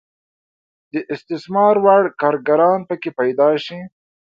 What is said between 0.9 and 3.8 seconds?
د استثمار وړ کارګران پکې پیدا شي.